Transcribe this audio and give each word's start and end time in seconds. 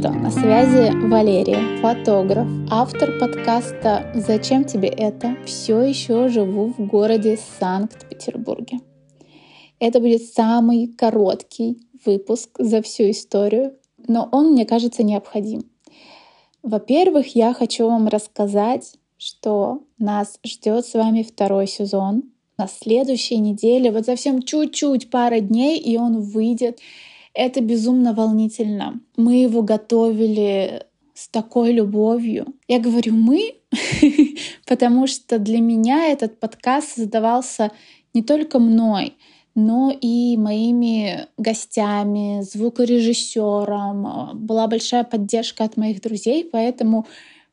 что, 0.00 0.12
на 0.12 0.30
связи 0.30 0.96
Валерия, 1.08 1.78
фотограф, 1.82 2.48
автор 2.70 3.18
подкаста 3.18 4.10
«Зачем 4.14 4.64
тебе 4.64 4.88
это?» 4.88 5.36
Все 5.44 5.82
еще 5.82 6.28
живу 6.28 6.72
в 6.72 6.86
городе 6.86 7.38
Санкт-Петербурге. 7.58 8.78
Это 9.78 10.00
будет 10.00 10.22
самый 10.22 10.86
короткий 10.86 11.82
выпуск 12.06 12.48
за 12.58 12.80
всю 12.80 13.10
историю, 13.10 13.74
но 14.08 14.26
он, 14.32 14.52
мне 14.52 14.64
кажется, 14.64 15.02
необходим. 15.02 15.70
Во-первых, 16.62 17.36
я 17.36 17.52
хочу 17.52 17.86
вам 17.86 18.08
рассказать, 18.08 18.94
что 19.18 19.82
нас 19.98 20.38
ждет 20.46 20.86
с 20.86 20.94
вами 20.94 21.22
второй 21.22 21.66
сезон. 21.66 22.22
На 22.56 22.68
следующей 22.68 23.36
неделе, 23.36 23.92
вот 23.92 24.06
совсем 24.06 24.42
чуть-чуть, 24.42 25.10
пара 25.10 25.40
дней, 25.40 25.78
и 25.78 25.98
он 25.98 26.22
выйдет. 26.22 26.78
Это 27.34 27.60
безумно 27.60 28.12
волнительно. 28.12 29.00
Мы 29.16 29.42
его 29.42 29.62
готовили 29.62 30.84
с 31.14 31.28
такой 31.28 31.72
любовью. 31.72 32.46
Я 32.66 32.80
говорю 32.80 33.14
«мы», 33.14 33.54
потому 34.66 35.06
что 35.06 35.38
для 35.38 35.60
меня 35.60 36.08
этот 36.08 36.40
подкаст 36.40 36.96
создавался 36.96 37.70
не 38.14 38.22
только 38.22 38.58
мной, 38.58 39.16
но 39.54 39.96
и 40.00 40.36
моими 40.36 41.26
гостями, 41.36 42.40
звукорежиссером. 42.42 44.30
Была 44.34 44.66
большая 44.66 45.04
поддержка 45.04 45.64
от 45.64 45.76
моих 45.76 46.00
друзей, 46.00 46.48
поэтому 46.50 47.06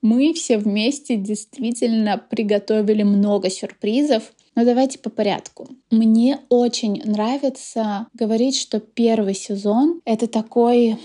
мы 0.00 0.32
все 0.32 0.58
вместе 0.58 1.16
действительно 1.16 2.18
приготовили 2.18 3.02
много 3.02 3.50
сюрпризов. 3.50 4.32
Но 4.58 4.64
давайте 4.64 4.98
по 4.98 5.08
порядку. 5.08 5.68
Мне 5.92 6.40
очень 6.48 7.00
нравится 7.04 8.08
говорить, 8.12 8.58
что 8.58 8.80
первый 8.80 9.34
сезон— 9.34 10.00
это 10.04 10.26
такой 10.26 10.98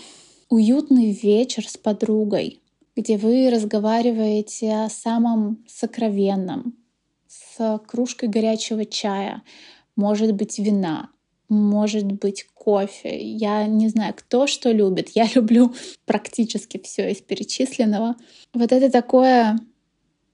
уютный 0.50 1.12
вечер 1.12 1.70
с 1.70 1.78
подругой, 1.78 2.62
где 2.96 3.16
вы 3.16 3.52
разговариваете 3.52 4.72
о 4.74 4.90
самом 4.90 5.64
сокровенном, 5.68 6.74
с 7.28 7.80
кружкой 7.86 8.28
горячего 8.28 8.86
чая, 8.86 9.44
может 9.96 10.34
быть, 10.34 10.58
вина, 10.58 11.12
может 11.48 12.12
быть, 12.12 12.48
кофе. 12.56 13.22
Я 13.22 13.68
не 13.68 13.88
знаю, 13.88 14.16
кто 14.18 14.48
что 14.48 14.72
любит. 14.72 15.10
Я 15.14 15.28
люблю 15.36 15.76
практически 16.08 16.82
все 16.84 17.12
из 17.12 17.22
перечисленного. 17.22 18.16
Вот 18.56 18.72
это 18.72 18.90
такое 18.90 19.60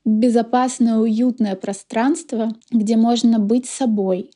безопасное, 0.06 0.98
уютное 0.98 1.56
пространство, 1.56 2.56
где 2.72 2.98
можно 2.98 3.40
быть 3.40 3.68
собой, 3.68 4.32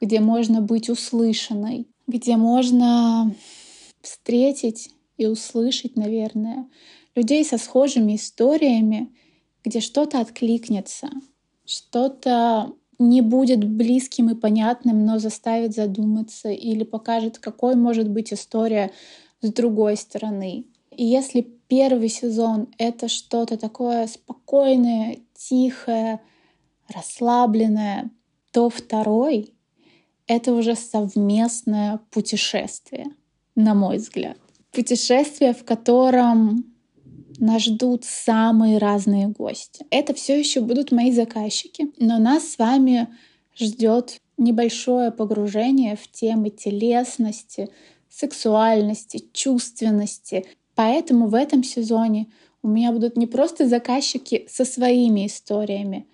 где 0.00 0.20
можно 0.20 0.60
быть 0.60 0.88
услышанной, 0.88 1.86
где 2.06 2.36
можно 2.36 3.34
встретить 4.00 4.90
и 5.16 5.26
услышать, 5.26 5.96
наверное, 5.96 6.68
людей 7.14 7.44
со 7.44 7.58
схожими 7.58 8.16
историями, 8.16 9.14
где 9.64 9.80
что-то 9.80 10.20
откликнется, 10.20 11.10
что-то 11.66 12.72
не 12.98 13.22
будет 13.22 13.64
близким 13.64 14.28
и 14.30 14.34
понятным, 14.34 15.04
но 15.04 15.18
заставит 15.18 15.74
задуматься 15.74 16.50
или 16.50 16.84
покажет, 16.84 17.38
какой 17.38 17.74
может 17.74 18.08
быть 18.08 18.32
история 18.32 18.90
с 19.40 19.52
другой 19.52 19.96
стороны. 19.96 20.66
И 21.00 21.04
если 21.04 21.40
первый 21.66 22.10
сезон— 22.10 22.68
это 22.78 23.08
что-то 23.08 23.56
такое 23.56 24.06
спокойное, 24.06 25.16
тихое, 25.32 26.20
расслабленное, 26.88 28.10
то 28.52 28.68
второй— 28.68 29.54
это 30.26 30.52
уже 30.52 30.76
совместное 30.76 32.00
путешествие, 32.10 33.06
на 33.54 33.72
мой 33.72 33.96
взгляд. 33.96 34.36
Путешествие, 34.72 35.54
в 35.54 35.64
котором 35.64 36.66
нас 37.38 37.62
ждут 37.62 38.04
самые 38.04 38.76
разные 38.76 39.28
гости. 39.28 39.86
Это 39.88 40.12
все 40.12 40.38
еще 40.38 40.60
будут 40.60 40.92
мои 40.92 41.12
заказчики, 41.12 41.90
но 41.96 42.18
нас 42.18 42.46
с 42.46 42.58
вами 42.58 43.08
ждет 43.58 44.20
небольшое 44.36 45.10
погружение 45.12 45.96
в 45.96 46.12
темы 46.12 46.50
телесности, 46.50 47.70
сексуальности, 48.10 49.24
чувственности. 49.32 50.44
Поэтому 50.80 51.28
в 51.28 51.34
этом 51.34 51.62
сезоне 51.62 52.28
у 52.62 52.68
меня 52.68 52.90
будут 52.90 53.18
не 53.18 53.26
просто 53.26 53.68
заказчики 53.68 54.46
со 54.48 54.64
своими 54.64 55.26
историями. 55.26 56.06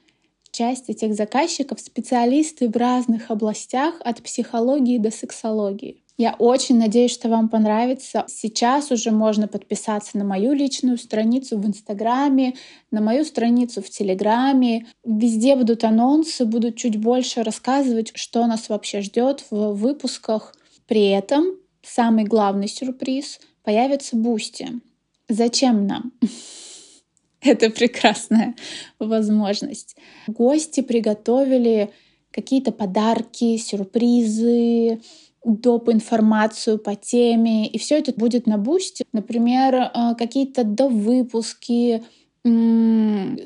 Часть 0.50 0.91
этих 0.91 1.15
заказчиков— 1.15 1.78
специалисты 1.81 2.69
в 2.69 2.77
разных 2.77 3.31
областях 3.31 3.94
от 4.00 4.25
психологии 4.25 4.99
до 4.99 5.12
сексологии. 5.12 6.03
Я 6.19 6.34
очень 6.41 6.78
надеюсь, 6.78 7.12
что 7.12 7.28
вам 7.28 7.49
понравится. 7.49 8.25
Сейчас 8.27 8.91
уже 8.91 9.12
можно 9.12 9.47
подписаться 9.47 10.19
на 10.19 10.25
мою 10.25 10.53
личную 10.53 10.98
страницу 10.98 11.56
в 11.59 11.65
Инстаграме, 11.65 12.54
на 12.91 13.00
мою 13.00 13.25
страницу 13.25 13.81
в 13.81 13.88
Телеграме. 13.88 14.87
Везде 15.04 15.54
будут 15.54 15.84
анонсы, 15.84 16.44
буду 16.44 16.72
чуть 16.72 16.97
больше 16.97 17.44
рассказывать, 17.44 18.10
что 18.16 18.44
нас 18.47 18.69
вообще 18.69 19.00
ждет 19.00 19.44
в 19.48 19.75
выпусках. 19.75 20.56
При 20.88 21.06
этом 21.10 21.44
самый 21.83 22.25
главный 22.25 22.66
сюрприз— 22.66 23.38
появится 23.66 24.16
Бусти. 24.16 24.69
Зачем 25.28 25.88
нам? 25.88 26.12
Это 27.41 27.69
прекрасная 27.69 28.54
возможность. 29.00 29.97
Гости 30.28 30.82
приготовили 30.82 31.91
какие-то 32.31 32.71
подарки, 32.71 33.56
сюрпризы, 33.56 35.00
доп. 35.44 35.88
информацию 35.88 36.78
по 36.78 36.94
теме, 36.94 37.66
и 37.66 37.78
все 37.78 37.99
это 37.99 38.12
будет 38.12 38.47
на 38.47 38.56
Бусти. 38.56 39.04
Например, 39.12 39.75
э, 39.75 40.15
какие-то 40.16 40.62
довыпуски, 40.62 42.04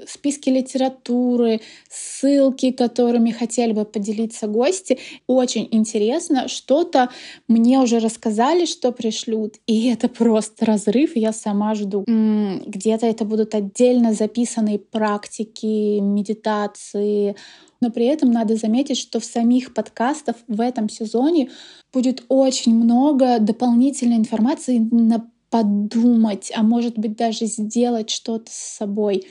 списки 0.07 0.51
литературы, 0.51 1.61
ссылки, 1.89 2.71
которыми 2.71 3.31
хотели 3.31 3.73
бы 3.73 3.85
поделиться 3.85 4.47
гости. 4.47 4.99
Очень 5.27 5.69
интересно. 5.71 6.49
Что-то 6.49 7.11
мне 7.49 7.79
уже 7.79 7.99
рассказали, 7.99 8.67
что 8.67 8.93
пришлют, 8.93 9.55
и 9.67 9.89
это 9.89 10.09
просто 10.09 10.67
разрыв, 10.67 11.17
я 11.17 11.33
сама 11.33 11.75
жду. 11.75 12.05
Где-то 12.07 13.07
это 13.07 13.25
будут 13.25 13.55
отдельно 13.55 14.13
записанные 14.13 14.79
практики, 14.79 15.99
медитации, 16.01 17.37
но 17.81 17.91
при 17.91 18.07
этом 18.07 18.31
надо 18.31 18.57
заметить, 18.57 18.99
что 18.99 19.21
в 19.21 19.25
самих 19.25 19.73
подкастах 19.73 20.37
в 20.47 20.61
этом 20.61 20.89
сезоне 20.89 21.51
будет 21.93 22.25
очень 22.29 22.75
много 22.75 23.39
дополнительной 23.39 24.17
информации 24.17 24.79
на 24.79 25.31
подумать, 25.51 26.53
а 26.55 26.63
может 26.63 26.97
быть 26.99 27.17
даже 27.17 27.47
сделать 27.47 28.11
что-то 28.11 28.51
с 28.51 28.77
собой. 28.79 29.27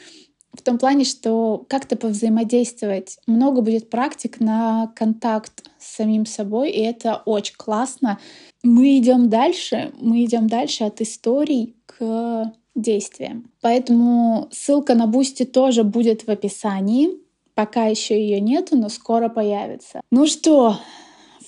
В 0.54 0.62
том 0.62 0.78
плане, 0.78 1.06
что 1.06 1.64
как-то 1.68 1.96
повзаимодействовать. 1.96 3.18
Много 3.28 3.62
будет 3.62 3.90
практик 3.90 4.40
на 4.40 4.92
контакт 4.96 5.70
с 5.80 5.96
самим 5.96 6.26
собой, 6.26 6.72
и 6.72 6.82
это 6.82 7.22
очень 7.26 7.56
классно. 7.56 8.20
Мы 8.64 8.98
идем 8.98 9.30
дальше, 9.30 9.94
мы 10.00 10.26
идем 10.26 10.48
дальше 10.48 10.84
от 10.84 11.02
историй 11.02 11.76
к 11.86 12.52
действиям. 12.76 13.52
Поэтому 13.62 14.50
ссылка 14.52 14.96
на 14.96 15.08
Бусти 15.08 15.46
тоже 15.46 15.84
будет 15.84 16.28
в 16.28 16.30
описании. 16.30 17.10
Пока 17.54 17.86
еще 17.86 18.20
ее 18.20 18.40
нету, 18.40 18.78
но 18.78 18.90
скоро 18.90 19.30
появится. 19.30 20.02
Ну 20.12 20.26
что, 20.26 20.78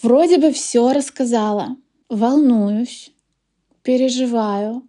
вроде 0.01 0.37
бы 0.37 0.51
все 0.51 0.93
рассказала. 0.93 1.75
Волнуюсь, 2.09 3.11
переживаю. 3.83 4.83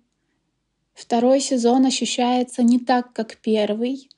Второй 0.94 1.40
сезон 1.40 1.86
ощущается 1.86 2.62
не 2.62 2.78
так, 2.78 3.12
как 3.12 3.36
первый. 3.36 4.08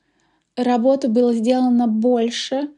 Работы 0.57 1.09
было 1.09 1.33
сделано 1.33 1.87
больше. 1.87 2.71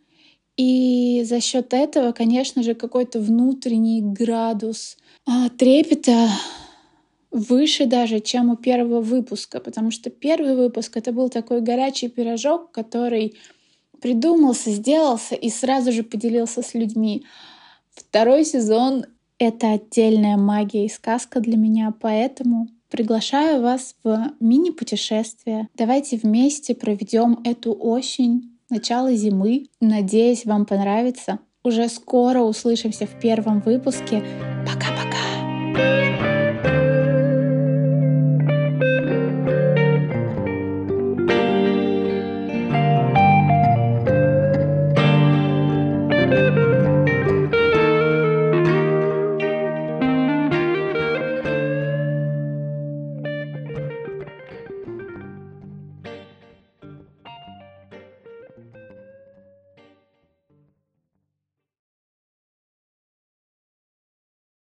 И 0.56 1.22
за 1.24 1.40
счет 1.40 1.74
этого, 1.74 2.12
конечно 2.12 2.62
же, 2.62 2.74
какой-то 2.74 3.20
внутренний 3.20 4.00
градус 4.00 4.96
а, 5.26 5.50
трепета 5.50 6.28
выше 7.30 7.84
даже, 7.84 8.20
чем 8.20 8.50
у 8.50 8.56
первого 8.56 9.02
выпуска, 9.02 9.60
потому 9.60 9.90
что 9.90 10.08
первый 10.08 10.56
выпуск 10.56 10.96
это 10.96 11.12
был 11.12 11.28
такой 11.28 11.60
горячий 11.60 12.08
пирожок, 12.08 12.70
который 12.70 13.36
придумался, 14.00 14.70
сделался 14.70 15.34
и 15.34 15.50
сразу 15.50 15.92
же 15.92 16.02
поделился 16.02 16.62
с 16.62 16.72
людьми. 16.72 17.26
Второй 17.90 18.44
сезон— 18.44 19.04
это 19.38 19.72
отдельная 19.72 20.36
магия 20.36 20.86
и 20.86 20.88
сказка 20.88 21.40
для 21.40 21.56
меня, 21.56 21.92
поэтому 22.00 22.68
приглашаю 22.90 23.62
вас 23.62 23.94
в 24.04 24.32
мини-путешествие. 24.40 25.68
Давайте 25.74 26.16
вместе 26.16 26.74
проведем 26.74 27.40
эту 27.44 27.76
осень, 27.78 28.56
начало 28.70 29.14
зимы. 29.14 29.66
Надеюсь, 29.80 30.44
вам 30.44 30.66
понравится. 30.66 31.40
Уже 31.64 31.88
скоро 31.88 32.40
услышимся 32.40 33.06
в 33.06 33.20
первом 33.20 33.60
выпуске. 33.60 34.24
Пока! 34.66 34.86